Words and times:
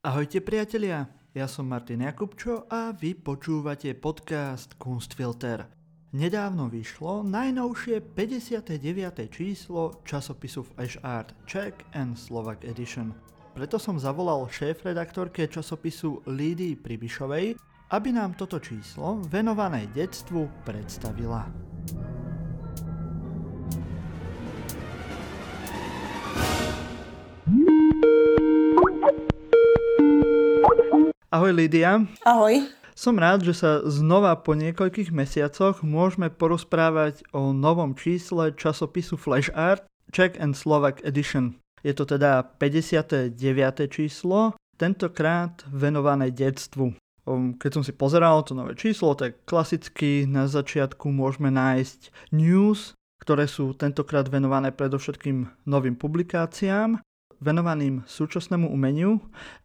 Ahojte 0.00 0.40
priatelia, 0.40 1.12
ja 1.36 1.44
som 1.44 1.68
Martin 1.68 2.00
Jakubčo 2.00 2.64
a 2.72 2.88
vy 2.96 3.12
počúvate 3.20 3.92
podcast 3.92 4.72
Kunstfilter. 4.80 5.68
Nedávno 6.16 6.72
vyšlo 6.72 7.20
najnovšie 7.20 8.00
59. 8.16 8.80
číslo 9.28 10.00
časopisu 10.08 10.64
Flash 10.64 10.96
Art 11.04 11.36
Czech 11.44 11.76
and 11.92 12.16
Slovak 12.16 12.64
Edition. 12.64 13.12
Preto 13.52 13.76
som 13.76 14.00
zavolal 14.00 14.48
šéf-redaktorke 14.48 15.44
časopisu 15.52 16.24
Lídii 16.24 16.80
Pribišovej, 16.80 17.60
aby 17.92 18.08
nám 18.08 18.40
toto 18.40 18.56
číslo 18.56 19.20
venované 19.28 19.84
detstvu 19.92 20.48
predstavila. 20.64 21.44
Ahoj 31.40 31.56
Lídia. 31.56 32.04
Ahoj. 32.20 32.68
Som 32.92 33.16
rád, 33.16 33.40
že 33.40 33.56
sa 33.56 33.80
znova 33.88 34.36
po 34.44 34.52
niekoľkých 34.52 35.08
mesiacoch 35.08 35.80
môžeme 35.80 36.28
porozprávať 36.28 37.24
o 37.32 37.56
novom 37.56 37.96
čísle 37.96 38.52
časopisu 38.52 39.16
Flash 39.16 39.48
Art 39.56 39.88
Czech 40.12 40.36
and 40.36 40.52
Slovak 40.52 41.00
Edition. 41.00 41.56
Je 41.80 41.96
to 41.96 42.04
teda 42.04 42.44
59. 42.44 43.40
číslo, 43.88 44.52
tentokrát 44.76 45.64
venované 45.72 46.28
detstvu. 46.28 46.92
Keď 47.56 47.70
som 47.72 47.88
si 47.88 47.96
pozeral 47.96 48.44
to 48.44 48.52
nové 48.52 48.76
číslo, 48.76 49.16
tak 49.16 49.40
klasicky 49.48 50.28
na 50.28 50.44
začiatku 50.44 51.08
môžeme 51.08 51.48
nájsť 51.48 52.36
news, 52.36 52.92
ktoré 53.16 53.48
sú 53.48 53.72
tentokrát 53.72 54.28
venované 54.28 54.76
predovšetkým 54.76 55.64
novým 55.64 55.96
publikáciám 55.96 57.00
venovaným 57.40 58.04
súčasnému 58.04 58.68
umeniu 58.68 59.18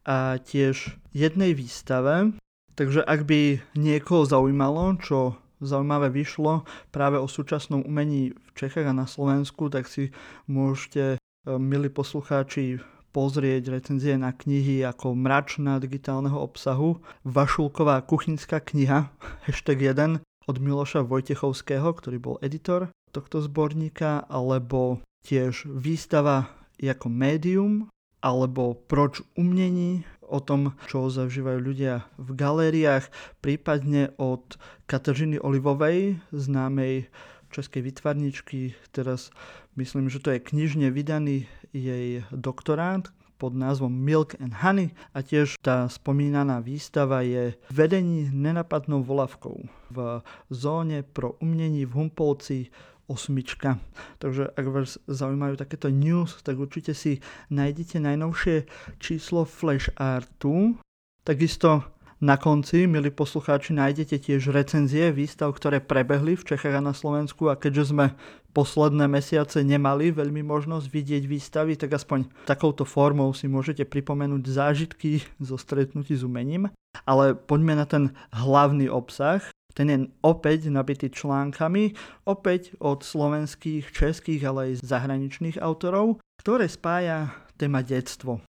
a 0.07 0.39
tiež 0.39 0.95
jednej 1.11 1.51
výstave. 1.53 2.35
Takže 2.75 3.03
ak 3.03 3.23
by 3.23 3.59
niekoho 3.75 4.27
zaujímalo, 4.27 4.99
čo 4.99 5.39
zaujímavé 5.63 6.11
vyšlo 6.11 6.67
práve 6.91 7.15
o 7.15 7.27
súčasnom 7.27 7.83
umení 7.83 8.35
v 8.35 8.49
Čechách 8.55 8.91
a 8.91 8.95
na 8.95 9.07
Slovensku, 9.07 9.71
tak 9.71 9.87
si 9.87 10.11
môžete, 10.51 11.15
e, 11.15 11.51
milí 11.55 11.87
poslucháči, 11.87 12.83
pozrieť 13.15 13.71
recenzie 13.71 14.19
na 14.19 14.35
knihy 14.35 14.83
ako 14.83 15.15
Mračná 15.15 15.79
digitálneho 15.79 16.35
obsahu, 16.35 16.99
Vašulková 17.23 18.03
kuchynská 18.03 18.59
kniha, 18.59 19.07
hashtag 19.47 19.95
1 19.95 20.19
od 20.51 20.55
Miloša 20.59 21.07
Vojtechovského, 21.07 21.95
ktorý 21.95 22.17
bol 22.19 22.35
editor 22.43 22.91
tohto 23.15 23.39
zborníka, 23.39 24.27
alebo 24.27 24.99
tiež 25.23 25.63
výstava 25.71 26.51
ako 26.83 27.07
médium, 27.07 27.87
alebo 28.19 28.75
proč 28.89 29.21
umnení, 29.37 30.03
o 30.25 30.41
tom, 30.41 30.73
čo 30.89 31.05
zažívajú 31.13 31.59
ľudia 31.61 32.09
v 32.17 32.33
galériách, 32.33 33.05
prípadne 33.45 34.09
od 34.17 34.57
Kateřiny 34.89 35.37
Olivovej, 35.37 36.17
známej 36.33 37.05
českej 37.53 37.85
vytvarničky. 37.85 38.73
Teraz 38.89 39.29
myslím, 39.77 40.09
že 40.09 40.19
to 40.19 40.33
je 40.33 40.41
knižne 40.41 40.89
vydaný 40.89 41.45
jej 41.71 42.25
doktorát 42.33 43.13
pod 43.35 43.51
názvom 43.53 43.91
Milk 43.91 44.39
and 44.39 44.55
Honey 44.63 44.95
a 45.11 45.19
tiež 45.19 45.59
tá 45.59 45.91
spomínaná 45.91 46.63
výstava 46.63 47.19
je 47.21 47.53
Vedení 47.67 48.31
nenapadnou 48.31 49.03
volavkou 49.03 49.67
v 49.91 50.23
zóne 50.49 51.03
pro 51.03 51.35
umnení 51.43 51.83
v 51.83 51.95
Humpolci 51.95 52.71
osmička. 53.05 53.77
Takže 54.17 54.51
ak 54.53 54.65
vás 54.69 54.97
zaujímajú 55.05 55.55
takéto 55.59 55.93
news, 55.93 56.41
tak 56.41 56.57
určite 56.57 56.97
si 56.97 57.21
nájdete 57.53 58.01
najnovšie 58.01 58.65
číslo 58.97 59.45
Flash 59.45 59.93
Artu. 59.97 60.77
Takisto 61.25 61.85
na 62.23 62.39
konci, 62.39 62.87
milí 62.87 63.11
poslucháči, 63.11 63.75
nájdete 63.75 64.17
tiež 64.17 64.49
recenzie 64.49 65.11
výstav, 65.11 65.51
ktoré 65.51 65.83
prebehli 65.83 66.39
v 66.39 66.47
Čechách 66.47 66.79
a 66.79 66.81
na 66.81 66.95
Slovensku 66.95 67.51
a 67.51 67.59
keďže 67.59 67.91
sme 67.91 68.15
posledné 68.55 69.11
mesiace 69.11 69.59
nemali 69.67 70.15
veľmi 70.15 70.39
možnosť 70.39 70.87
vidieť 70.87 71.23
výstavy, 71.27 71.75
tak 71.75 71.91
aspoň 71.91 72.31
takouto 72.47 72.87
formou 72.87 73.35
si 73.35 73.51
môžete 73.51 73.83
pripomenúť 73.83 74.47
zážitky 74.47 75.27
zo 75.43 75.59
stretnutí 75.59 76.15
s 76.15 76.23
umením. 76.23 76.71
Ale 77.03 77.35
poďme 77.35 77.75
na 77.75 77.83
ten 77.83 78.15
hlavný 78.31 78.87
obsah. 78.87 79.43
Ten 79.75 79.91
je 79.91 79.97
opäť 80.23 80.71
nabitý 80.71 81.11
článkami, 81.11 81.91
opäť 82.23 82.79
od 82.79 83.03
slovenských, 83.03 83.91
českých, 83.91 84.41
ale 84.47 84.71
aj 84.71 84.87
zahraničných 84.87 85.59
autorov, 85.59 86.23
ktoré 86.39 86.71
spája 86.71 87.35
téma 87.59 87.83
detstvo. 87.83 88.39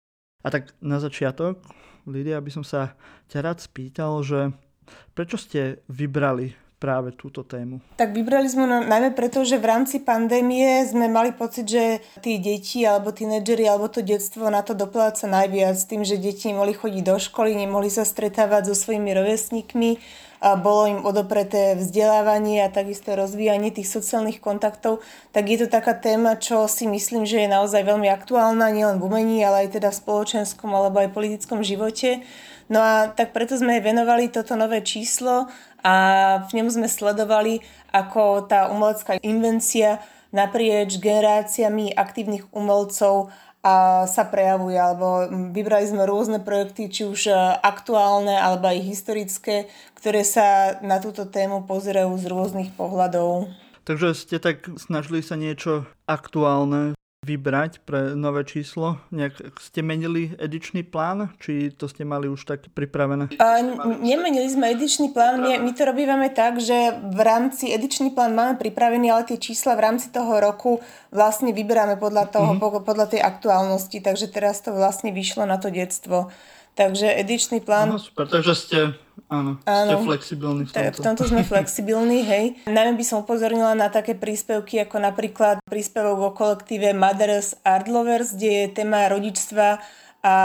A 0.47 0.49
tak 0.55 0.71
na 0.79 1.03
začiatok, 1.03 1.59
Lidia, 2.07 2.39
aby 2.39 2.55
som 2.55 2.63
sa 2.63 2.95
ťa 3.27 3.39
rád 3.43 3.59
spýtal, 3.59 4.23
že 4.23 4.55
prečo 5.19 5.35
ste 5.35 5.83
vybrali 5.91 6.55
práve 6.77 7.17
túto 7.17 7.41
tému? 7.41 7.81
Tak 7.97 8.13
vybrali 8.13 8.47
sme 8.47 8.69
no, 8.69 8.85
najmä 8.85 9.17
preto, 9.17 9.43
že 9.43 9.57
v 9.57 9.69
rámci 9.69 10.05
pandémie 10.05 10.85
sme 10.85 11.09
mali 11.09 11.33
pocit, 11.33 11.65
že 11.65 12.05
tí 12.21 12.37
deti 12.37 12.85
alebo 12.85 13.13
tínedžeri 13.13 13.65
alebo 13.65 13.89
to 13.89 14.05
detstvo 14.05 14.53
na 14.53 14.61
to 14.61 14.77
dopláca 14.77 15.25
najviac 15.25 15.77
tým, 15.89 16.05
že 16.05 16.21
deti 16.21 16.53
nemohli 16.53 16.77
chodiť 16.77 17.03
do 17.03 17.17
školy, 17.17 17.57
nemohli 17.57 17.89
sa 17.89 18.05
stretávať 18.05 18.73
so 18.73 18.75
svojimi 18.77 19.17
rovesníkmi 19.17 19.91
a 20.41 20.53
bolo 20.57 20.85
im 20.85 21.01
odopreté 21.01 21.81
vzdelávanie 21.81 22.61
a 22.61 22.73
takisto 22.73 23.17
rozvíjanie 23.17 23.73
tých 23.73 23.89
sociálnych 23.89 24.39
kontaktov, 24.39 25.01
tak 25.33 25.49
je 25.49 25.65
to 25.65 25.67
taká 25.73 25.97
téma, 25.97 26.37
čo 26.37 26.69
si 26.69 26.85
myslím, 26.85 27.25
že 27.25 27.45
je 27.45 27.49
naozaj 27.49 27.83
veľmi 27.83 28.09
aktuálna, 28.13 28.69
nielen 28.69 29.01
v 29.01 29.07
umení, 29.09 29.41
ale 29.41 29.67
aj 29.67 29.81
teda 29.81 29.89
v 29.89 30.01
spoločenskom 30.05 30.69
alebo 30.69 31.01
aj 31.01 31.17
politickom 31.17 31.65
živote. 31.65 32.21
No 32.67 32.83
a 32.83 33.15
tak 33.15 33.31
preto 33.31 33.55
sme 33.55 33.79
venovali 33.79 34.27
toto 34.27 34.59
nové 34.59 34.83
číslo 34.83 35.47
a 35.87 35.95
v 36.43 36.51
ňom 36.59 36.69
sme 36.75 36.89
sledovali, 36.91 37.63
ako 37.95 38.51
tá 38.51 38.67
umelecká 38.67 39.23
invencia 39.23 40.03
naprieč 40.35 40.99
generáciami 40.99 41.95
aktívnych 41.95 42.51
umelcov 42.51 43.31
a 43.63 44.07
sa 44.07 44.27
prejavuje, 44.27 44.79
alebo 44.79 45.27
vybrali 45.55 45.87
sme 45.91 46.07
rôzne 46.07 46.39
projekty, 46.43 46.87
či 46.87 47.03
už 47.07 47.31
e, 47.31 47.35
aktuálne, 47.63 48.35
alebo 48.39 48.71
aj 48.71 48.79
historické, 48.79 49.67
ktoré 49.99 50.23
sa 50.23 50.79
na 50.87 51.03
túto 51.03 51.27
tému 51.27 51.67
pozerajú 51.67 52.15
z 52.15 52.31
rôznych 52.31 52.71
pohľadov. 52.79 53.51
Takže 53.83 54.15
ste 54.15 54.39
tak 54.39 54.67
snažili 54.79 55.19
sa 55.23 55.35
niečo 55.35 55.87
aktuálne 56.07 56.95
vybrať 57.27 57.83
pre 57.83 58.15
nové 58.15 58.47
číslo? 58.47 59.03
Nejak 59.11 59.59
ste 59.59 59.83
menili 59.83 60.31
edičný 60.39 60.87
plán? 60.87 61.35
Či 61.43 61.75
to 61.75 61.91
ste 61.91 62.07
mali 62.07 62.31
už 62.31 62.47
tak 62.47 62.71
pripravené? 62.71 63.35
A, 63.43 63.59
nemenili 63.99 64.47
sme 64.47 64.71
edičný 64.71 65.11
plán. 65.11 65.43
My, 65.43 65.59
my 65.59 65.71
to 65.75 65.83
robíme 65.83 66.31
tak, 66.31 66.63
že 66.63 66.95
v 67.03 67.21
rámci 67.27 67.75
edičný 67.75 68.15
plán 68.15 68.39
máme 68.39 68.55
pripravený, 68.63 69.11
ale 69.11 69.27
tie 69.27 69.43
čísla 69.43 69.75
v 69.75 69.91
rámci 69.91 70.15
toho 70.15 70.39
roku 70.39 70.79
vlastne 71.11 71.51
vyberáme 71.51 71.99
podľa 71.99 72.31
toho, 72.31 72.55
mm-hmm. 72.55 72.87
podľa 72.87 73.07
tej 73.11 73.21
aktuálnosti. 73.27 73.99
Takže 73.99 74.31
teraz 74.31 74.63
to 74.63 74.71
vlastne 74.71 75.11
vyšlo 75.11 75.43
na 75.43 75.59
to 75.59 75.75
detstvo. 75.75 76.31
Takže 76.77 77.09
edičný 77.09 77.65
plán... 77.65 77.97
Aha, 77.97 77.97
super, 77.97 78.29
takže 78.29 78.53
ste, 78.53 78.79
áno, 79.33 79.57
áno, 79.65 79.97
ste 79.97 79.97
flexibilní 80.05 80.63
v 80.69 80.71
tomto. 80.77 81.01
V 81.01 81.05
tomto 81.09 81.25
sme 81.25 81.41
flexibilní, 81.57 82.21
hej. 82.21 82.45
Najmä 82.69 83.01
by 83.01 83.05
som 83.09 83.25
upozornila 83.25 83.73
na 83.73 83.89
také 83.89 84.13
príspevky, 84.13 84.85
ako 84.85 85.01
napríklad 85.01 85.65
príspevok 85.65 86.19
o 86.21 86.31
kolektíve 86.37 86.93
Mothers 86.93 87.57
Art 87.65 87.89
Lovers, 87.89 88.37
kde 88.37 88.51
je 88.53 88.67
téma 88.77 89.09
rodičstva 89.09 89.81
a 90.21 90.37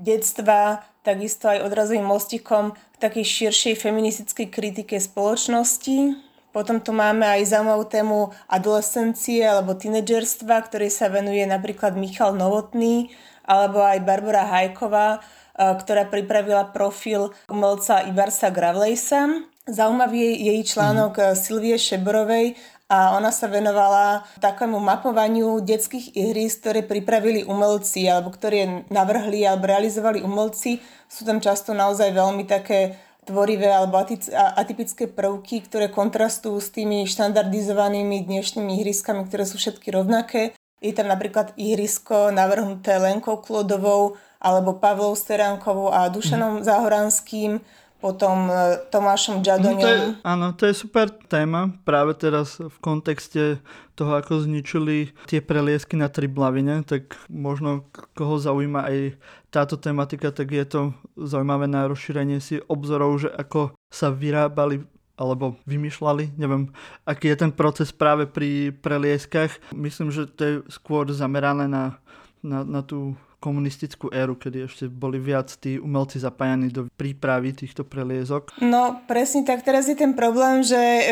detstva, 0.00 0.80
takisto 1.04 1.52
aj 1.52 1.68
odrazovým 1.68 2.08
mostikom 2.08 2.72
k 2.72 2.96
takej 2.96 3.52
širšej 3.52 3.74
feministickej 3.76 4.48
kritike 4.48 4.96
spoločnosti. 4.96 6.16
Potom 6.54 6.80
tu 6.80 6.96
máme 6.96 7.28
aj 7.28 7.52
zaujímavú 7.52 7.84
tému 7.84 8.18
adolescencie 8.48 9.44
alebo 9.44 9.76
tínedžerstva, 9.76 10.64
ktoré 10.64 10.88
sa 10.88 11.12
venuje 11.12 11.44
napríklad 11.44 11.92
Michal 11.98 12.32
Novotný 12.32 13.12
alebo 13.44 13.84
aj 13.84 14.00
Barbara 14.00 14.48
Hajková, 14.48 15.20
ktorá 15.54 16.10
pripravila 16.10 16.74
profil 16.74 17.30
umelca 17.46 18.02
Ivarsa 18.04 18.50
Gravlejsa. 18.50 19.46
Zaujímavý 19.64 20.20
je 20.20 20.52
jej 20.52 20.60
článok 20.66 21.14
mm. 21.16 21.26
Silvie 21.40 21.80
Šeborovej 21.80 22.52
a 22.92 23.16
ona 23.16 23.32
sa 23.32 23.48
venovala 23.48 24.28
takému 24.36 24.76
mapovaniu 24.76 25.64
detských 25.64 26.12
ihrísk, 26.12 26.60
ktoré 26.60 26.84
pripravili 26.84 27.48
umelci 27.48 28.04
alebo 28.04 28.28
ktoré 28.28 28.84
navrhli 28.92 29.40
alebo 29.48 29.64
realizovali 29.64 30.20
umelci. 30.20 30.84
Sú 31.08 31.24
tam 31.24 31.40
často 31.40 31.72
naozaj 31.72 32.12
veľmi 32.12 32.44
také 32.44 33.00
tvorivé 33.24 33.72
alebo 33.72 34.04
atypické 34.36 35.08
prvky, 35.08 35.64
ktoré 35.64 35.88
kontrastujú 35.88 36.60
s 36.60 36.68
tými 36.68 37.08
štandardizovanými 37.08 38.28
dnešnými 38.28 38.84
ihriskami, 38.84 39.24
ktoré 39.24 39.48
sú 39.48 39.56
všetky 39.56 39.88
rovnaké. 39.96 40.52
Je 40.84 40.92
tam 40.92 41.08
napríklad 41.08 41.56
ihrisko 41.56 42.28
navrhnuté 42.36 43.00
Lenkou 43.00 43.40
Klodovou, 43.40 44.20
alebo 44.44 44.76
Pavlou 44.76 45.16
Steránkovou 45.16 45.88
a 45.88 46.12
Dušanom 46.12 46.60
mm. 46.60 46.64
Záhoranským. 46.68 47.64
potom 48.04 48.52
e, 48.52 48.84
Tomášom 48.92 49.40
Džadoňom. 49.40 49.80
No 49.80 49.80
to 49.80 49.88
je, 49.88 50.00
áno, 50.20 50.46
to 50.52 50.62
je 50.68 50.74
super 50.76 51.08
téma 51.08 51.72
práve 51.88 52.12
teraz 52.12 52.60
v 52.60 52.76
kontexte 52.84 53.64
toho, 53.96 54.20
ako 54.20 54.44
zničili 54.44 55.16
tie 55.24 55.40
preliesky 55.40 55.96
na 55.96 56.12
Triblavine, 56.12 56.84
tak 56.84 57.16
možno 57.32 57.88
koho 58.12 58.36
zaujíma 58.36 58.84
aj 58.84 59.16
táto 59.48 59.80
tematika, 59.80 60.28
tak 60.36 60.52
je 60.52 60.68
to 60.68 60.80
zaujímavé 61.16 61.64
na 61.64 61.88
rozšírenie 61.88 62.44
si 62.44 62.60
obzorov, 62.68 63.24
že 63.24 63.32
ako 63.32 63.72
sa 63.88 64.12
vyrábali 64.12 64.84
alebo 65.14 65.56
vymýšľali, 65.64 66.34
neviem, 66.36 66.74
aký 67.06 67.30
je 67.32 67.40
ten 67.46 67.52
proces 67.54 67.94
práve 67.94 68.26
pri 68.26 68.74
prelieskach. 68.74 69.54
Myslím, 69.70 70.10
že 70.10 70.26
to 70.26 70.42
je 70.42 70.54
skôr 70.68 71.06
zamerané 71.14 71.70
na, 71.70 72.02
na, 72.42 72.66
na 72.66 72.82
tú 72.82 73.14
komunistickú 73.44 74.08
éru, 74.08 74.40
kedy 74.40 74.64
ešte 74.64 74.84
boli 74.88 75.20
viac 75.20 75.52
tí 75.60 75.76
umelci 75.76 76.16
zapájani 76.16 76.72
do 76.72 76.88
prípravy 76.96 77.52
týchto 77.52 77.84
preliezok? 77.84 78.56
No 78.64 79.04
presne 79.04 79.44
tak, 79.44 79.60
teraz 79.60 79.84
je 79.84 79.92
ten 79.92 80.16
problém, 80.16 80.64
že 80.64 80.80
e, 80.80 81.04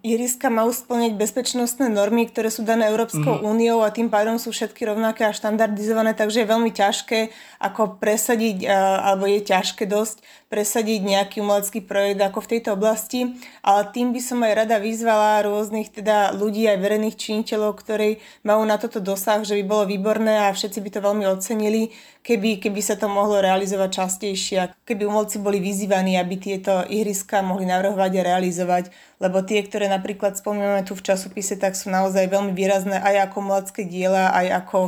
iriska 0.00 0.48
má 0.48 0.64
splniť 0.64 1.12
bezpečnostné 1.12 1.92
normy, 1.92 2.24
ktoré 2.24 2.48
sú 2.48 2.64
dané 2.64 2.88
Európskou 2.88 3.44
mm-hmm. 3.44 3.52
úniou 3.52 3.84
a 3.84 3.92
tým 3.92 4.08
pádom 4.08 4.40
sú 4.40 4.48
všetky 4.48 4.88
rovnaké 4.88 5.28
a 5.28 5.36
štandardizované, 5.36 6.16
takže 6.16 6.40
je 6.40 6.48
veľmi 6.48 6.72
ťažké 6.72 7.28
ako 7.60 8.00
presadiť, 8.00 8.64
e, 8.64 8.72
alebo 9.04 9.28
je 9.28 9.44
ťažké 9.44 9.84
dosť 9.84 10.24
presadiť 10.52 11.00
nejaký 11.00 11.40
umelecký 11.40 11.80
projekt 11.80 12.20
ako 12.20 12.44
v 12.44 12.50
tejto 12.52 12.76
oblasti, 12.76 13.40
ale 13.64 13.88
tým 13.88 14.12
by 14.12 14.20
som 14.20 14.44
aj 14.44 14.52
rada 14.52 14.76
vyzvala 14.76 15.48
rôznych 15.48 15.88
teda 15.88 16.36
ľudí 16.36 16.68
aj 16.68 16.76
verejných 16.76 17.16
činiteľov, 17.16 17.80
ktorí 17.80 18.20
majú 18.44 18.60
na 18.68 18.76
toto 18.76 19.00
dosah, 19.00 19.40
že 19.48 19.56
by 19.56 19.64
bolo 19.64 19.88
výborné 19.88 20.44
a 20.44 20.52
všetci 20.52 20.84
by 20.84 20.90
to 20.92 21.00
veľmi 21.00 21.24
ocenili, 21.24 21.88
keby, 22.20 22.60
keby 22.60 22.84
sa 22.84 23.00
to 23.00 23.08
mohlo 23.08 23.40
realizovať 23.40 23.90
častejšie 24.04 24.76
keby 24.84 25.08
umelci 25.08 25.40
boli 25.40 25.56
vyzývaní, 25.56 26.20
aby 26.20 26.36
tieto 26.36 26.84
ihriska 26.84 27.40
mohli 27.40 27.64
navrhovať 27.64 28.12
a 28.20 28.26
realizovať, 28.34 28.84
lebo 29.22 29.40
tie, 29.40 29.64
ktoré 29.64 29.88
napríklad 29.88 30.36
spomíname 30.36 30.84
tu 30.84 30.92
v 30.92 31.06
časopise, 31.06 31.56
tak 31.56 31.78
sú 31.78 31.88
naozaj 31.88 32.28
veľmi 32.28 32.52
výrazné 32.52 33.00
aj 33.00 33.30
ako 33.30 33.36
umelecké 33.40 33.82
diela, 33.88 34.34
aj 34.36 34.46
ako 34.66 34.78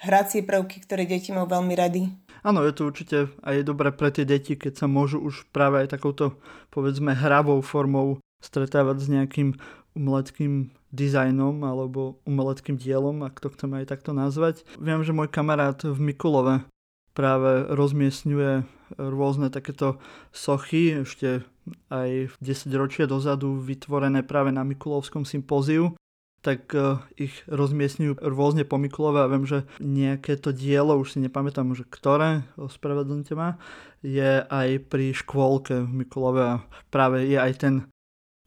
hracie 0.00 0.40
prvky, 0.40 0.80
ktoré 0.80 1.04
deti 1.04 1.28
majú 1.28 1.50
veľmi 1.50 1.74
rady. 1.76 2.02
Áno, 2.40 2.64
je 2.64 2.72
to 2.72 2.88
určite 2.88 3.18
aj 3.44 3.68
dobré 3.68 3.92
pre 3.92 4.08
tie 4.08 4.24
deti, 4.24 4.56
keď 4.56 4.84
sa 4.84 4.86
môžu 4.88 5.20
už 5.20 5.48
práve 5.52 5.84
aj 5.84 5.92
takouto, 5.92 6.40
povedzme, 6.72 7.12
hravou 7.12 7.60
formou 7.60 8.20
stretávať 8.40 8.96
s 9.04 9.08
nejakým 9.12 9.48
umeleckým 9.92 10.72
dizajnom 10.90 11.62
alebo 11.62 12.18
umeleckým 12.24 12.80
dielom, 12.80 13.22
ak 13.22 13.38
to 13.38 13.52
chceme 13.52 13.84
aj 13.84 13.92
takto 13.92 14.16
nazvať. 14.16 14.64
Viem, 14.80 15.04
že 15.04 15.12
môj 15.12 15.28
kamarát 15.28 15.78
v 15.84 15.98
Mikulove 16.00 16.64
práve 17.12 17.68
rozmiestňuje 17.68 18.64
rôzne 18.96 19.52
takéto 19.52 20.00
sochy, 20.32 21.04
ešte 21.04 21.44
aj 21.92 22.32
10 22.40 22.80
ročia 22.80 23.04
dozadu 23.06 23.60
vytvorené 23.60 24.24
práve 24.24 24.50
na 24.50 24.64
Mikulovskom 24.64 25.28
sympóziu 25.28 25.94
tak 26.40 26.72
uh, 26.72 27.04
ich 27.20 27.44
rozmiestňujú 27.48 28.24
rôzne 28.24 28.64
po 28.64 28.80
Mikulove 28.80 29.20
a 29.20 29.30
viem, 29.30 29.44
že 29.44 29.68
nejaké 29.76 30.40
to 30.40 30.56
dielo, 30.56 30.96
už 30.96 31.16
si 31.16 31.18
nepamätám, 31.20 31.76
že 31.76 31.84
ktoré, 31.84 32.48
ospravedlňte 32.56 33.32
ma, 33.36 33.60
je 34.00 34.40
aj 34.48 34.68
pri 34.88 35.12
škôlke 35.12 35.84
v 35.84 35.90
Mikulove. 36.04 36.40
A 36.40 36.54
práve 36.88 37.28
je 37.28 37.36
aj 37.36 37.52
ten, 37.60 37.74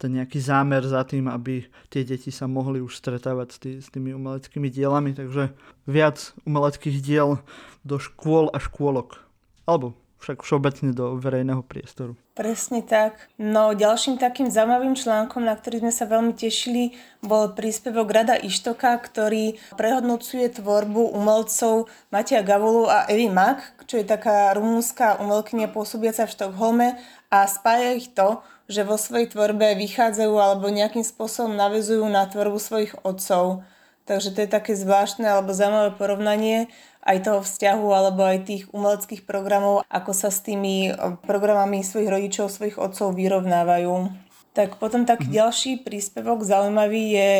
ten 0.02 0.10
nejaký 0.10 0.42
zámer 0.42 0.82
za 0.82 1.06
tým, 1.06 1.30
aby 1.30 1.70
tie 1.86 2.02
deti 2.02 2.34
sa 2.34 2.50
mohli 2.50 2.82
už 2.82 2.98
stretávať 2.98 3.48
s, 3.48 3.58
tý, 3.62 3.70
s 3.78 3.88
tými 3.94 4.10
umeleckými 4.10 4.66
dielami, 4.66 5.14
takže 5.14 5.54
viac 5.86 6.34
umeleckých 6.42 6.98
diel 6.98 7.38
do 7.86 8.02
škôl 8.02 8.50
a 8.50 8.58
škôlok. 8.58 9.22
Alebo 9.64 9.96
však 10.18 10.40
všeobecne 10.40 10.96
do 10.96 11.20
verejného 11.20 11.60
priestoru. 11.62 12.16
Presne 12.34 12.82
tak. 12.82 13.30
No 13.38 13.76
ďalším 13.76 14.18
takým 14.18 14.50
zaujímavým 14.50 14.98
článkom, 14.98 15.44
na 15.44 15.54
ktorý 15.54 15.84
sme 15.84 15.92
sa 15.94 16.08
veľmi 16.08 16.34
tešili, 16.34 16.96
bol 17.22 17.54
príspevok 17.54 18.10
Rada 18.10 18.34
Ištoka, 18.34 18.96
ktorý 18.98 19.54
prehodnocuje 19.78 20.48
tvorbu 20.58 21.14
umelcov 21.14 21.86
Matia 22.10 22.42
Gavulu 22.42 22.90
a 22.90 23.06
Evy 23.06 23.30
Mak, 23.30 23.86
čo 23.86 24.00
je 24.00 24.06
taká 24.08 24.50
rumúnska 24.56 25.20
umelkynia 25.20 25.70
pôsobiaca 25.70 26.26
v 26.26 26.34
Štokholme 26.34 26.88
a 27.30 27.38
spája 27.46 27.94
ich 27.94 28.10
to, 28.16 28.40
že 28.64 28.86
vo 28.86 28.96
svojej 28.96 29.28
tvorbe 29.28 29.76
vychádzajú 29.76 30.34
alebo 30.40 30.72
nejakým 30.72 31.04
spôsobom 31.04 31.52
navezujú 31.52 32.08
na 32.08 32.24
tvorbu 32.24 32.56
svojich 32.56 32.96
otcov. 33.04 33.62
Takže 34.04 34.36
to 34.36 34.44
je 34.44 34.48
také 34.52 34.76
zvláštne 34.76 35.24
alebo 35.24 35.56
zaujímavé 35.56 35.96
porovnanie 35.96 36.68
aj 37.04 37.18
toho 37.20 37.40
vzťahu 37.44 37.88
alebo 37.92 38.24
aj 38.24 38.38
tých 38.48 38.62
umeleckých 38.72 39.28
programov, 39.28 39.84
ako 39.92 40.12
sa 40.16 40.32
s 40.32 40.40
tými 40.40 40.90
eh, 40.90 40.96
programami 41.28 41.84
svojich 41.84 42.10
rodičov, 42.10 42.48
svojich 42.48 42.80
otcov 42.80 43.12
vyrovnávajú. 43.12 44.24
Tak 44.54 44.78
potom 44.78 45.02
taký 45.04 45.28
mm-hmm. 45.28 45.40
ďalší 45.40 45.72
príspevok 45.82 46.46
zaujímavý 46.46 47.02
je 47.18 47.30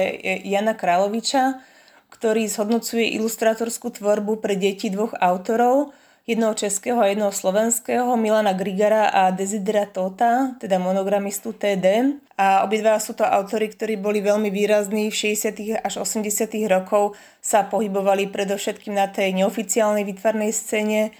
Jana 0.50 0.74
Královiča, 0.74 1.62
ktorý 2.10 2.46
zhodnocuje 2.50 3.14
ilustrátorskú 3.18 3.94
tvorbu 3.94 4.42
pre 4.42 4.58
deti 4.58 4.90
dvoch 4.90 5.14
autorov, 5.18 5.94
jednoho 6.24 6.56
českého 6.56 7.00
a 7.00 7.12
jednoho 7.12 7.32
slovenského, 7.32 8.16
Milana 8.16 8.56
Grigara 8.56 9.12
a 9.12 9.30
Desidera 9.30 9.84
Tota, 9.84 10.56
teda 10.56 10.80
monogramistu 10.80 11.52
TD. 11.52 12.16
A 12.34 12.64
obidva 12.64 12.96
sú 12.98 13.12
to 13.12 13.22
autory, 13.22 13.68
ktorí 13.68 14.00
boli 14.00 14.24
veľmi 14.24 14.48
výrazní 14.48 15.12
v 15.12 15.36
60. 15.36 15.84
až 15.84 15.94
80. 16.00 16.48
rokov, 16.66 17.14
sa 17.44 17.62
pohybovali 17.68 18.32
predovšetkým 18.32 18.96
na 18.96 19.06
tej 19.06 19.36
neoficiálnej 19.36 20.02
výtvarnej 20.02 20.50
scéne 20.50 21.12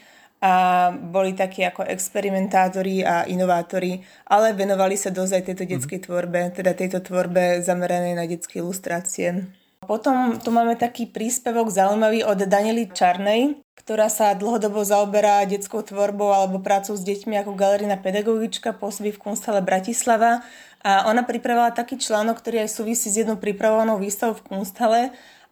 a 0.45 0.91
boli 0.93 1.33
takí 1.33 1.65
ako 1.65 1.89
experimentátori 1.89 3.01
a 3.01 3.25
inovátori, 3.25 4.05
ale 4.29 4.53
venovali 4.53 4.93
sa 4.93 5.09
dosť 5.09 5.33
aj 5.33 5.43
tejto 5.49 5.65
detskej 5.65 6.01
tvorbe, 6.05 6.53
teda 6.53 6.77
tejto 6.77 7.01
tvorbe 7.01 7.65
zameranej 7.65 8.13
na 8.13 8.29
detské 8.29 8.61
ilustrácie. 8.61 9.49
Potom 9.85 10.41
tu 10.41 10.49
máme 10.53 10.77
taký 10.77 11.09
príspevok 11.09 11.69
zaujímavý 11.73 12.25
od 12.25 12.45
Daniely 12.45 12.93
Čarnej, 12.93 13.64
ktorá 13.85 14.09
sa 14.09 14.33
dlhodobo 14.33 14.81
zaoberá 14.81 15.45
detskou 15.45 15.85
tvorbou 15.85 16.33
alebo 16.33 16.57
prácou 16.57 16.97
s 16.97 17.05
deťmi 17.05 17.37
ako 17.45 17.53
galerijná 17.53 18.01
pedagogička, 18.01 18.73
pôsobí 18.73 19.13
v 19.13 19.21
Kunstale 19.21 19.61
Bratislava 19.61 20.41
a 20.81 21.05
ona 21.13 21.21
pripravila 21.21 21.69
taký 21.69 22.01
článok, 22.01 22.41
ktorý 22.41 22.65
aj 22.65 22.81
súvisí 22.81 23.13
s 23.13 23.21
jednou 23.21 23.37
pripravovanou 23.37 24.01
výstavou 24.01 24.41
v 24.41 24.47
Kunstale 24.49 25.03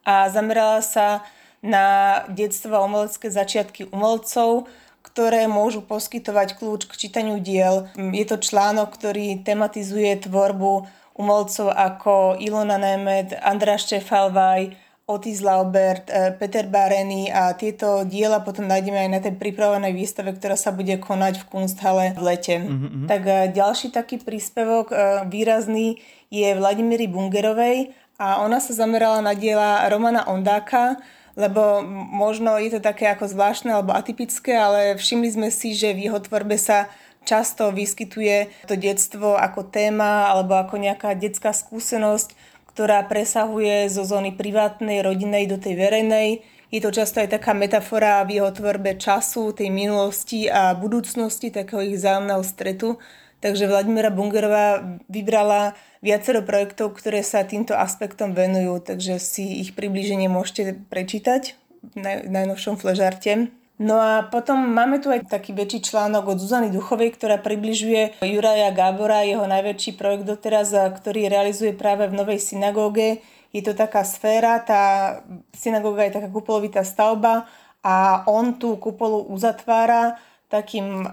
a 0.08 0.32
zamerala 0.32 0.80
sa 0.80 1.20
na 1.60 2.24
detstvo 2.32 2.72
a 2.72 2.84
umelecké 2.88 3.28
začiatky 3.28 3.92
umelcov, 3.92 4.64
ktoré 5.04 5.44
môžu 5.44 5.84
poskytovať 5.84 6.56
kľúč 6.56 6.88
k 6.88 6.96
čítaniu 6.96 7.36
diel. 7.36 7.92
Je 7.94 8.24
to 8.24 8.40
článok, 8.40 8.96
ktorý 8.96 9.44
tematizuje 9.44 10.24
tvorbu 10.24 10.88
umelcov 11.20 11.68
ako 11.68 12.40
Ilona 12.40 12.80
Nemet, 12.80 13.36
Andrá 13.44 13.76
Štefalvaj, 13.76 14.72
Otis 15.12 15.44
Laubert, 15.44 16.08
eh, 16.08 16.32
Peter 16.32 16.64
Bareny 16.64 17.28
a 17.28 17.52
tieto 17.52 18.08
diela 18.08 18.40
potom 18.40 18.64
nájdeme 18.64 19.04
aj 19.04 19.10
na 19.12 19.20
tej 19.20 19.36
pripravenej 19.36 19.92
výstave, 19.92 20.32
ktorá 20.32 20.56
sa 20.56 20.72
bude 20.72 20.96
konať 20.96 21.44
v 21.44 21.48
Kunsthale 21.52 22.06
v 22.16 22.20
lete. 22.24 22.56
Mm-hmm. 22.64 23.06
Tak 23.06 23.22
eh, 23.28 23.36
ďalší 23.52 23.92
taký 23.92 24.16
príspevok 24.24 24.90
eh, 24.90 25.28
výrazný 25.28 26.00
je 26.32 26.48
Vladimíry 26.56 27.12
Bungerovej 27.12 27.92
a 28.16 28.40
ona 28.40 28.56
sa 28.56 28.72
zamerala 28.72 29.20
na 29.20 29.36
diela 29.36 29.84
Romana 29.92 30.24
Ondáka, 30.24 30.96
lebo 31.36 31.84
možno 31.92 32.56
je 32.56 32.76
to 32.76 32.80
také 32.80 33.08
ako 33.08 33.28
zvláštne 33.28 33.72
alebo 33.72 33.92
atypické, 33.92 34.56
ale 34.56 34.96
všimli 34.96 35.28
sme 35.28 35.48
si, 35.52 35.76
že 35.76 35.92
v 35.92 36.08
jeho 36.08 36.20
tvorbe 36.20 36.56
sa 36.56 36.88
často 37.24 37.70
vyskytuje 37.70 38.66
to 38.66 38.74
detstvo 38.74 39.38
ako 39.38 39.66
téma 39.70 40.30
alebo 40.30 40.58
ako 40.58 40.78
nejaká 40.78 41.14
detská 41.14 41.54
skúsenosť, 41.54 42.34
ktorá 42.72 43.04
presahuje 43.04 43.92
zo 43.92 44.02
zóny 44.08 44.32
privátnej, 44.32 45.04
rodinej 45.04 45.44
do 45.48 45.60
tej 45.60 45.76
verejnej. 45.76 46.28
Je 46.72 46.80
to 46.80 46.88
často 46.88 47.20
aj 47.20 47.36
taká 47.36 47.52
metafora 47.52 48.24
v 48.24 48.40
jeho 48.40 48.48
tvorbe 48.48 48.96
času, 48.96 49.52
tej 49.52 49.68
minulosti 49.68 50.48
a 50.48 50.72
budúcnosti, 50.72 51.52
takého 51.52 51.84
ich 51.84 52.00
vzájomného 52.00 52.40
stretu. 52.40 52.96
Takže 53.44 53.68
Vladimíra 53.68 54.08
Bungerová 54.08 54.96
vybrala 55.10 55.76
viacero 56.00 56.40
projektov, 56.40 56.96
ktoré 56.96 57.20
sa 57.20 57.44
týmto 57.44 57.76
aspektom 57.76 58.32
venujú, 58.32 58.80
takže 58.80 59.20
si 59.20 59.60
ich 59.60 59.76
približenie 59.76 60.32
môžete 60.32 60.80
prečítať 60.88 61.58
v 61.82 62.30
najnovšom 62.30 62.78
fležarte. 62.80 63.52
No 63.82 63.98
a 63.98 64.22
potom 64.30 64.62
máme 64.62 65.02
tu 65.02 65.10
aj 65.10 65.26
taký 65.26 65.50
väčší 65.50 65.90
článok 65.90 66.30
od 66.30 66.38
Zuzany 66.38 66.70
Duchovej, 66.70 67.18
ktorá 67.18 67.42
približuje 67.42 68.22
Juraja 68.22 68.70
Gábora, 68.70 69.26
jeho 69.26 69.42
najväčší 69.42 69.98
projekt 69.98 70.22
doteraz, 70.22 70.70
ktorý 70.70 71.26
realizuje 71.26 71.74
práve 71.74 72.06
v 72.06 72.14
Novej 72.14 72.38
synagóge. 72.38 73.18
Je 73.50 73.58
to 73.58 73.74
taká 73.74 74.06
sféra, 74.06 74.62
tá 74.62 75.18
synagóga 75.50 76.06
je 76.06 76.14
taká 76.14 76.30
kupolovitá 76.30 76.86
stavba 76.86 77.50
a 77.82 78.22
on 78.30 78.54
tú 78.54 78.78
kupolu 78.78 79.26
uzatvára 79.26 80.14
takým 80.46 81.10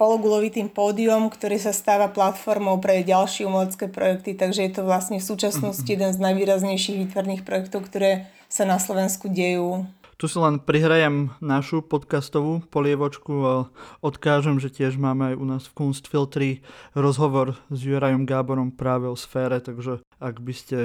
pologulovitým 0.00 0.72
pódium, 0.72 1.28
ktorý 1.28 1.60
sa 1.60 1.76
stáva 1.76 2.08
platformou 2.08 2.80
pre 2.80 3.04
ďalšie 3.04 3.44
umelecké 3.44 3.92
projekty, 3.92 4.32
takže 4.32 4.64
je 4.64 4.72
to 4.72 4.82
vlastne 4.88 5.20
v 5.20 5.28
súčasnosti 5.28 5.84
jeden 5.92 6.16
z 6.16 6.18
najvýraznejších 6.20 6.96
výtvarných 7.04 7.44
projektov, 7.44 7.84
ktoré 7.84 8.24
sa 8.48 8.64
na 8.64 8.80
Slovensku 8.80 9.28
dejú. 9.28 9.84
Tu 10.16 10.32
si 10.32 10.40
len 10.40 10.56
prihrajem 10.56 11.36
našu 11.44 11.84
podcastovú 11.84 12.64
polievočku 12.72 13.34
a 13.44 13.54
odkážem, 14.00 14.56
že 14.56 14.72
tiež 14.72 14.96
máme 14.96 15.28
aj 15.28 15.34
u 15.36 15.44
nás 15.44 15.62
v 15.68 15.76
Kunstfiltri 15.76 16.50
rozhovor 16.96 17.60
s 17.68 17.84
Jurajom 17.84 18.24
Gáborom 18.24 18.72
práve 18.72 19.12
o 19.12 19.16
sfére, 19.16 19.60
takže 19.60 20.00
ak 20.16 20.40
by 20.40 20.54
ste 20.56 20.78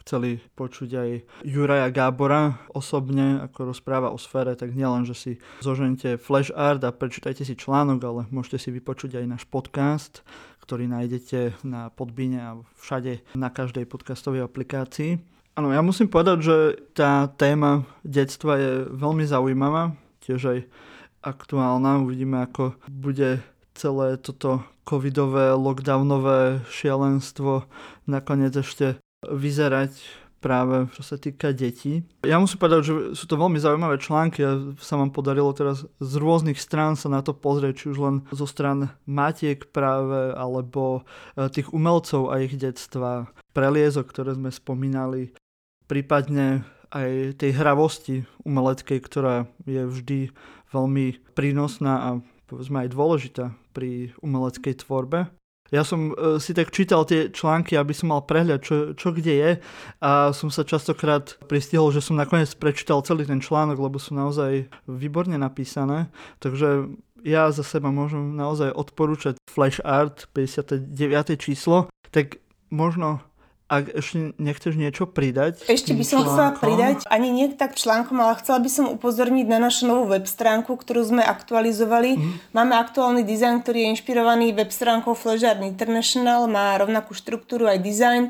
chceli 0.00 0.40
počuť 0.56 0.90
aj 0.96 1.10
Juraja 1.44 1.92
Gábora 1.92 2.64
osobne, 2.72 3.44
ako 3.44 3.76
rozpráva 3.76 4.08
o 4.08 4.16
sfére, 4.16 4.56
tak 4.56 4.72
nielen, 4.72 5.04
že 5.04 5.12
si 5.12 5.32
zožente 5.60 6.16
flash 6.16 6.48
art 6.56 6.80
a 6.80 6.88
prečítajte 6.88 7.44
si 7.44 7.60
článok, 7.60 8.00
ale 8.08 8.20
môžete 8.32 8.56
si 8.56 8.68
vypočuť 8.72 9.20
aj 9.20 9.24
náš 9.28 9.44
podcast, 9.52 10.24
ktorý 10.64 10.88
nájdete 10.88 11.60
na 11.60 11.92
Podbine 11.92 12.40
a 12.40 12.56
všade 12.80 13.20
na 13.36 13.52
každej 13.52 13.84
podcastovej 13.84 14.48
aplikácii. 14.48 15.37
Áno, 15.58 15.74
ja 15.74 15.82
musím 15.82 16.06
povedať, 16.06 16.38
že 16.38 16.56
tá 16.94 17.26
téma 17.34 17.82
detstva 18.06 18.62
je 18.62 18.86
veľmi 18.94 19.26
zaujímavá, 19.26 19.90
tiež 20.22 20.54
aj 20.54 20.58
aktuálna. 21.18 21.98
Uvidíme, 21.98 22.46
ako 22.46 22.78
bude 22.86 23.42
celé 23.74 24.22
toto 24.22 24.62
covidové, 24.86 25.58
lockdownové 25.58 26.62
šialenstvo 26.70 27.66
nakoniec 28.06 28.54
ešte 28.54 29.02
vyzerať 29.26 29.98
práve 30.38 30.86
čo 30.94 31.02
sa 31.02 31.18
týka 31.18 31.50
detí. 31.50 32.06
Ja 32.22 32.38
musím 32.38 32.62
povedať, 32.62 32.80
že 32.86 32.92
sú 33.18 33.26
to 33.26 33.34
veľmi 33.34 33.58
zaujímavé 33.58 33.98
články 33.98 34.40
a 34.46 34.50
sa 34.78 34.94
vám 34.94 35.10
podarilo 35.10 35.50
teraz 35.50 35.84
z 35.98 36.12
rôznych 36.14 36.58
strán 36.58 36.94
sa 36.94 37.10
na 37.10 37.20
to 37.20 37.34
pozrieť, 37.34 37.84
či 37.84 37.86
už 37.90 37.98
len 37.98 38.16
zo 38.30 38.46
stran 38.46 38.94
matiek 39.04 39.66
práve, 39.74 40.32
alebo 40.34 41.02
e, 41.34 41.50
tých 41.50 41.74
umelcov 41.74 42.30
a 42.30 42.38
ich 42.38 42.54
detstva, 42.54 43.26
preliezok, 43.50 44.06
ktoré 44.06 44.38
sme 44.38 44.54
spomínali, 44.54 45.34
prípadne 45.88 46.62
aj 46.92 47.40
tej 47.40 47.52
hravosti 47.56 48.16
umeleckej, 48.44 48.98
ktorá 49.00 49.48
je 49.64 49.82
vždy 49.84 50.18
veľmi 50.72 51.20
prínosná 51.36 51.94
a 52.00 52.08
povedzme 52.48 52.84
aj 52.84 52.92
dôležitá 52.92 53.44
pri 53.76 54.12
umeleckej 54.24 54.84
tvorbe. 54.84 55.28
Ja 55.68 55.84
som 55.84 56.16
uh, 56.16 56.40
si 56.40 56.56
tak 56.56 56.72
čítal 56.72 57.04
tie 57.04 57.28
články, 57.28 57.76
aby 57.76 57.92
som 57.92 58.08
mal 58.08 58.24
prehľad, 58.24 58.64
čo, 58.64 58.76
čo 58.96 59.12
kde 59.12 59.34
je 59.36 59.50
a 60.00 60.32
som 60.32 60.48
sa 60.48 60.64
častokrát 60.64 61.36
pristihol, 61.44 61.92
že 61.92 62.00
som 62.00 62.16
nakoniec 62.16 62.48
prečítal 62.56 63.04
celý 63.04 63.28
ten 63.28 63.44
článok, 63.44 63.76
lebo 63.76 64.00
sú 64.00 64.16
naozaj 64.16 64.64
výborne 64.88 65.36
napísané. 65.36 66.08
Takže 66.40 66.88
ja 67.20 67.52
za 67.52 67.60
seba 67.60 67.92
môžem 67.92 68.32
naozaj 68.32 68.72
odporúčať 68.72 69.36
Flash 69.44 69.84
Art 69.84 70.24
59. 70.32 70.88
číslo, 71.36 71.92
tak 72.16 72.40
možno 72.72 73.20
ak 73.68 74.00
ešte 74.00 74.32
nechceš 74.40 74.80
niečo 74.80 75.04
pridať? 75.04 75.68
Ešte 75.68 75.92
by 75.92 76.04
som 76.04 76.24
článkom. 76.24 76.32
chcela 76.32 76.50
pridať, 76.56 76.96
ani 77.04 77.28
nie 77.28 77.52
tak 77.52 77.76
článkom, 77.76 78.16
ale 78.16 78.40
chcela 78.40 78.64
by 78.64 78.70
som 78.72 78.88
upozorniť 78.96 79.44
na 79.44 79.60
našu 79.60 79.84
novú 79.84 80.08
web 80.08 80.24
stránku, 80.24 80.72
ktorú 80.72 81.04
sme 81.04 81.20
aktualizovali. 81.20 82.16
Mm-hmm. 82.16 82.56
Máme 82.56 82.74
aktuálny 82.80 83.28
dizajn, 83.28 83.60
ktorý 83.60 83.84
je 83.84 83.88
inšpirovaný 83.92 84.56
web 84.56 84.72
stránkou 84.72 85.12
Art 85.12 85.60
International, 85.60 86.48
má 86.48 86.80
rovnakú 86.80 87.12
štruktúru 87.12 87.68
aj 87.68 87.78
dizajn 87.84 88.22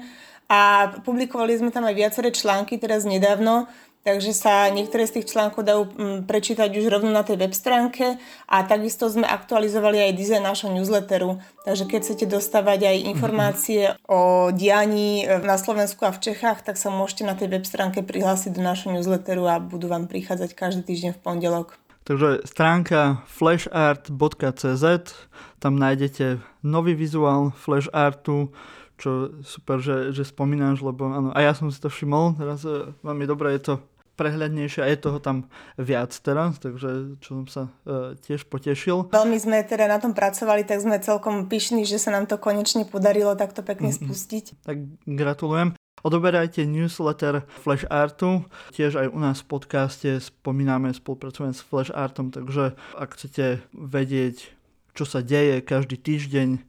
a 0.50 0.90
publikovali 1.06 1.60
sme 1.60 1.70
tam 1.70 1.86
aj 1.86 1.94
viaceré 1.94 2.34
články 2.34 2.80
teraz 2.80 3.06
nedávno 3.06 3.70
takže 4.08 4.32
sa 4.32 4.72
niektoré 4.72 5.04
z 5.04 5.20
tých 5.20 5.36
článkov 5.36 5.68
dajú 5.68 5.82
mm, 5.84 6.18
prečítať 6.24 6.72
už 6.72 6.88
rovno 6.88 7.12
na 7.12 7.20
tej 7.20 7.36
web 7.36 7.52
stránke 7.52 8.16
a 8.48 8.56
takisto 8.64 9.04
sme 9.12 9.28
aktualizovali 9.28 10.00
aj 10.08 10.16
dizajn 10.16 10.42
nášho 10.48 10.72
newsletteru. 10.72 11.36
Takže 11.68 11.84
keď 11.84 12.00
chcete 12.00 12.24
dostávať 12.24 12.88
aj 12.88 13.04
informácie 13.04 13.92
o 14.08 14.48
dianí 14.48 15.28
e, 15.28 15.44
na 15.44 15.60
Slovensku 15.60 16.08
a 16.08 16.16
v 16.16 16.24
Čechách, 16.24 16.64
tak 16.64 16.80
sa 16.80 16.88
môžete 16.88 17.28
na 17.28 17.36
tej 17.36 17.52
web 17.52 17.68
stránke 17.68 18.00
prihlásiť 18.00 18.56
do 18.56 18.64
nášho 18.64 18.88
newsletteru 18.96 19.44
a 19.44 19.60
budú 19.60 19.92
vám 19.92 20.08
prichádzať 20.08 20.56
každý 20.56 20.88
týždeň 20.88 21.20
v 21.20 21.20
pondelok. 21.20 21.76
Takže 22.08 22.48
stránka 22.48 23.20
flashart.cz, 23.28 24.84
tam 25.60 25.76
nájdete 25.76 26.40
nový 26.64 26.96
vizuál 26.96 27.52
flashartu, 27.52 28.56
čo 28.96 29.36
super, 29.44 29.84
že, 29.84 30.16
že 30.16 30.24
spomínaš, 30.24 30.80
lebo 30.80 31.04
áno, 31.12 31.28
a 31.36 31.38
ja 31.44 31.52
som 31.52 31.68
si 31.68 31.76
to 31.76 31.92
všimol, 31.92 32.40
teraz 32.40 32.64
e, 32.64 32.96
veľmi 33.04 33.28
dobré 33.28 33.60
je 33.60 33.68
to 33.68 33.74
prehľadnejšie 34.18 34.82
a 34.82 34.90
je 34.90 34.98
toho 34.98 35.22
tam 35.22 35.46
viac 35.78 36.10
teraz, 36.10 36.58
takže 36.58 37.14
čo 37.22 37.30
som 37.42 37.46
sa 37.46 37.62
uh, 37.86 38.18
tiež 38.26 38.50
potešil. 38.50 39.14
Veľmi 39.14 39.38
sme 39.38 39.62
teda 39.62 39.86
na 39.86 40.02
tom 40.02 40.10
pracovali, 40.10 40.66
tak 40.66 40.82
sme 40.82 40.98
celkom 40.98 41.46
pyšní, 41.46 41.86
že 41.86 42.02
sa 42.02 42.10
nám 42.10 42.26
to 42.26 42.34
konečne 42.36 42.82
podarilo 42.82 43.38
takto 43.38 43.62
pekne 43.62 43.94
mm-hmm. 43.94 44.02
spustiť. 44.10 44.44
Tak 44.66 44.76
gratulujem. 45.06 45.78
Odoberajte 46.02 46.62
newsletter 46.62 47.42
Flash 47.50 47.82
Artu. 47.90 48.46
Tiež 48.70 48.94
aj 48.94 49.08
u 49.10 49.18
nás 49.18 49.42
v 49.42 49.50
podcaste 49.50 50.10
spomíname, 50.22 50.94
spolupracujeme 50.94 51.50
s 51.50 51.62
Flash 51.62 51.90
Artom, 51.90 52.30
takže 52.30 52.78
ak 52.94 53.18
chcete 53.18 53.66
vedieť, 53.74 54.54
čo 54.94 55.04
sa 55.06 55.22
deje 55.22 55.62
každý 55.62 55.98
týždeň 55.98 56.48
e, 56.54 56.60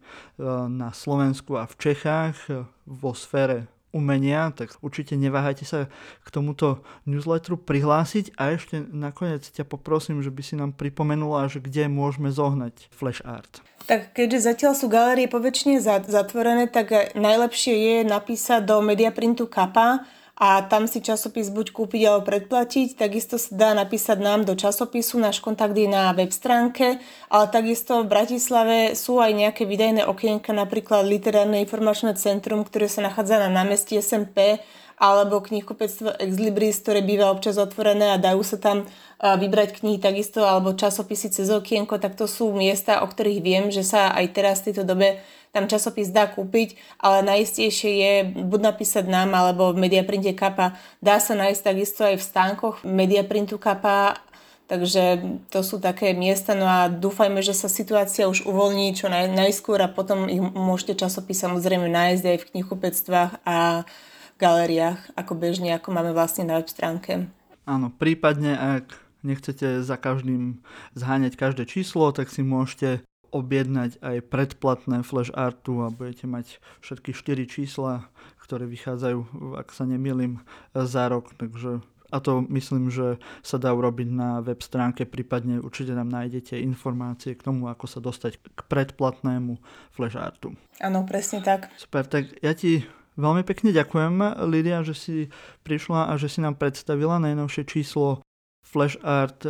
na 0.70 0.90
Slovensku 0.94 1.58
a 1.62 1.70
v 1.70 1.76
Čechách 1.78 2.38
e, 2.50 2.66
vo 2.90 3.14
sfére 3.14 3.70
umenia, 3.90 4.54
tak 4.54 4.74
určite 4.86 5.18
neváhajte 5.18 5.66
sa 5.66 5.80
k 6.22 6.28
tomuto 6.30 6.86
newsletteru 7.10 7.58
prihlásiť 7.58 8.38
a 8.38 8.54
ešte 8.54 8.86
nakoniec 8.90 9.46
ťa 9.46 9.66
poprosím, 9.66 10.22
že 10.22 10.30
by 10.30 10.42
si 10.46 10.54
nám 10.54 10.78
pripomenula, 10.78 11.50
že 11.50 11.62
kde 11.62 11.90
môžeme 11.90 12.30
zohnať 12.30 12.90
flash 12.94 13.26
art. 13.26 13.66
Tak 13.90 14.14
keďže 14.14 14.54
zatiaľ 14.54 14.74
sú 14.78 14.86
galérie 14.86 15.26
poväčšine 15.26 15.82
zatvorené, 16.06 16.70
tak 16.70 17.18
najlepšie 17.18 17.74
je 17.74 17.96
napísať 18.06 18.62
do 18.62 18.86
Mediaprintu 18.86 19.50
Kappa, 19.50 20.06
a 20.40 20.64
tam 20.64 20.88
si 20.88 21.04
časopis 21.04 21.52
buď 21.52 21.76
kúpiť 21.76 22.02
alebo 22.08 22.24
predplatiť. 22.32 22.96
Takisto 22.96 23.36
sa 23.36 23.52
dá 23.52 23.70
napísať 23.76 24.24
nám 24.24 24.48
do 24.48 24.56
časopisu, 24.56 25.20
náš 25.20 25.44
kontakt 25.44 25.76
je 25.76 25.84
na 25.84 26.16
web 26.16 26.32
stránke, 26.32 27.04
ale 27.28 27.46
takisto 27.52 28.08
v 28.08 28.08
Bratislave 28.08 28.96
sú 28.96 29.20
aj 29.20 29.36
nejaké 29.36 29.68
vydajné 29.68 30.08
okienka, 30.08 30.56
napríklad 30.56 31.04
Literárne 31.04 31.60
informačné 31.60 32.16
centrum, 32.16 32.64
ktoré 32.64 32.88
sa 32.88 33.04
nachádza 33.04 33.36
na 33.36 33.52
námestí 33.52 34.00
SMP 34.00 34.64
alebo 35.00 35.40
knihkupectvo 35.40 36.20
Ex 36.20 36.32
Libris, 36.40 36.80
ktoré 36.84 37.00
býva 37.00 37.32
občas 37.32 37.56
otvorené 37.56 38.16
a 38.16 38.20
dajú 38.20 38.44
sa 38.44 38.60
tam 38.60 38.84
vybrať 39.20 39.80
knihy 39.80 40.00
takisto, 40.00 40.44
alebo 40.44 40.76
časopisy 40.76 41.32
cez 41.32 41.52
okienko, 41.52 42.00
tak 42.00 42.16
to 42.16 42.28
sú 42.28 42.52
miesta, 42.56 43.04
o 43.04 43.08
ktorých 43.08 43.40
viem, 43.44 43.66
že 43.72 43.84
sa 43.84 44.12
aj 44.16 44.26
teraz 44.32 44.64
v 44.64 44.72
tejto 44.72 44.84
dobe 44.88 45.20
tam 45.50 45.66
časopis 45.66 46.14
dá 46.14 46.30
kúpiť, 46.30 46.78
ale 47.02 47.26
najistejšie 47.26 47.92
je 47.92 48.14
buď 48.38 48.62
napísať 48.74 49.06
nám, 49.10 49.34
alebo 49.34 49.74
v 49.74 49.90
Mediaprinte 49.90 50.34
Kappa. 50.38 50.78
Dá 51.02 51.18
sa 51.18 51.34
nájsť 51.34 51.62
takisto 51.62 52.06
aj 52.06 52.22
v 52.22 52.28
stánkoch 52.28 52.76
Mediaprintu 52.86 53.58
Kappa, 53.58 54.22
Takže 54.70 55.26
to 55.50 55.66
sú 55.66 55.82
také 55.82 56.14
miesta, 56.14 56.54
no 56.54 56.70
a 56.70 56.94
dúfajme, 56.94 57.42
že 57.42 57.58
sa 57.58 57.66
situácia 57.66 58.30
už 58.30 58.46
uvoľní 58.46 58.94
čo 58.94 59.10
naj, 59.10 59.34
najskôr 59.34 59.82
a 59.82 59.90
potom 59.90 60.30
ich 60.30 60.38
môžete 60.38 60.94
časopis 60.94 61.42
samozrejme 61.42 61.90
nájsť 61.90 62.24
aj 62.30 62.38
v 62.38 62.48
knihkupectvách 62.54 63.32
a 63.50 63.90
galériách, 64.38 65.02
ako 65.18 65.34
bežne, 65.34 65.74
ako 65.74 65.90
máme 65.90 66.14
vlastne 66.14 66.46
na 66.46 66.62
web 66.62 66.70
stránke. 66.70 67.26
Áno, 67.66 67.90
prípadne 67.90 68.54
ak 68.54 68.94
nechcete 69.26 69.82
za 69.82 69.98
každým 69.98 70.62
zháňať 70.94 71.34
každé 71.34 71.66
číslo, 71.66 72.14
tak 72.14 72.30
si 72.30 72.46
môžete 72.46 73.02
objednať 73.30 74.02
aj 74.02 74.18
predplatné 74.28 75.06
flash 75.06 75.32
artu 75.34 75.86
a 75.86 75.94
budete 75.94 76.26
mať 76.26 76.60
všetky 76.82 77.14
4 77.14 77.46
čísla, 77.46 78.10
ktoré 78.42 78.66
vychádzajú, 78.66 79.54
ak 79.58 79.70
sa 79.70 79.86
nemýlim, 79.86 80.42
za 80.74 81.10
rok. 81.10 81.34
Takže 81.38 81.86
a 82.10 82.18
to 82.18 82.42
myslím, 82.50 82.90
že 82.90 83.22
sa 83.46 83.62
dá 83.62 83.70
urobiť 83.70 84.10
na 84.10 84.42
web 84.42 84.58
stránke, 84.66 85.06
prípadne 85.06 85.62
určite 85.62 85.94
tam 85.94 86.10
nájdete 86.10 86.58
informácie 86.58 87.38
k 87.38 87.46
tomu, 87.46 87.70
ako 87.70 87.86
sa 87.86 88.02
dostať 88.02 88.42
k 88.42 88.60
predplatnému 88.66 89.62
flash 89.94 90.18
artu. 90.18 90.58
Áno, 90.82 91.06
presne 91.06 91.46
tak. 91.46 91.70
Super, 91.78 92.10
tak 92.10 92.34
ja 92.42 92.58
ti 92.58 92.82
veľmi 93.14 93.46
pekne 93.46 93.70
ďakujem, 93.70 94.42
Lidia, 94.50 94.82
že 94.82 94.98
si 94.98 95.16
prišla 95.62 96.10
a 96.10 96.18
že 96.18 96.34
si 96.34 96.42
nám 96.42 96.58
predstavila 96.58 97.22
najnovšie 97.22 97.64
číslo 97.70 98.26
Flash 98.66 98.98
Art 99.06 99.46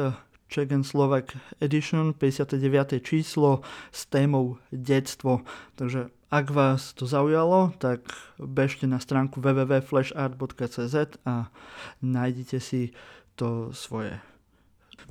Czech 0.50 0.74
and 0.74 0.82
Slovak 0.82 1.38
Edition, 1.62 2.14
59. 2.14 3.06
číslo 3.06 3.62
s 3.94 4.10
témou 4.10 4.58
detstvo. 4.74 5.46
Takže 5.78 6.10
ak 6.34 6.50
vás 6.50 6.98
to 6.98 7.06
zaujalo, 7.06 7.70
tak 7.78 8.10
bežte 8.42 8.90
na 8.90 8.98
stránku 8.98 9.46
www.flashart.cz 9.46 11.22
a 11.22 11.54
nájdete 12.02 12.58
si 12.58 12.98
to 13.38 13.70
svoje. 13.78 14.18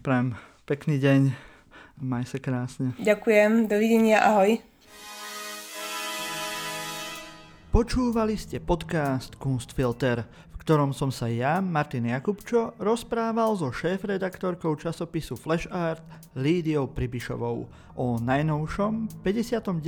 Prajem 0.03 0.35
pekný 0.67 0.99
deň, 0.99 1.31
maj 2.03 2.27
sa 2.27 2.43
krásne. 2.43 2.99
Ďakujem, 2.99 3.71
dovidenia, 3.71 4.19
ahoj. 4.19 4.59
Počúvali 7.71 8.35
ste 8.35 8.59
podcast 8.59 9.39
Kunstfilter 9.39 10.27
ktorom 10.69 10.93
som 10.93 11.09
sa 11.09 11.33
ja, 11.33 11.65
Martin 11.65 12.13
Jakubčo, 12.13 12.77
rozprával 12.77 13.57
so 13.57 13.73
šéf-redaktorkou 13.73 14.77
časopisu 14.77 15.33
Flash 15.33 15.65
Art 15.73 16.05
Lídiou 16.37 16.93
Pribišovou 16.93 17.65
o 17.97 18.07
najnovšom 18.21 19.25
59. 19.25 19.81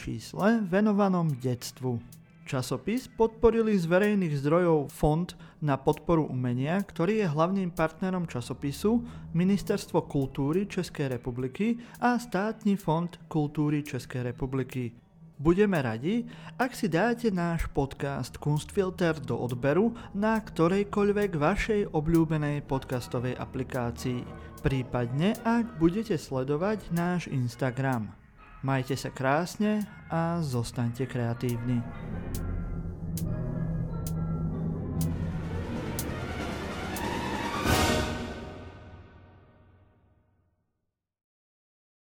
čísle 0.00 0.64
venovanom 0.64 1.36
detstvu. 1.36 2.00
Časopis 2.48 3.12
podporili 3.12 3.76
z 3.76 3.84
verejných 3.84 4.40
zdrojov 4.40 4.88
Fond 4.88 5.36
na 5.60 5.76
podporu 5.76 6.24
umenia, 6.24 6.80
ktorý 6.80 7.20
je 7.20 7.28
hlavným 7.28 7.68
partnerom 7.68 8.24
časopisu 8.24 9.04
Ministerstvo 9.36 10.08
kultúry 10.08 10.64
Českej 10.64 11.12
republiky 11.12 11.76
a 12.00 12.16
Státny 12.16 12.80
fond 12.80 13.12
kultúry 13.28 13.84
Českej 13.84 14.32
republiky. 14.32 14.96
Budeme 15.42 15.82
radi, 15.82 16.22
ak 16.54 16.70
si 16.70 16.86
dáte 16.86 17.26
náš 17.34 17.66
podcast 17.74 18.38
Kunstfilter 18.38 19.18
do 19.18 19.34
odberu 19.34 19.90
na 20.14 20.38
ktorejkoľvek 20.38 21.34
vašej 21.34 21.82
obľúbenej 21.90 22.62
podcastovej 22.70 23.34
aplikácii, 23.34 24.22
prípadne 24.62 25.34
ak 25.42 25.82
budete 25.82 26.14
sledovať 26.14 26.94
náš 26.94 27.26
Instagram. 27.26 28.14
Majte 28.62 28.94
sa 28.94 29.10
krásne 29.10 29.82
a 30.14 30.38
zostaňte 30.38 31.10
kreatívni. 31.10 31.82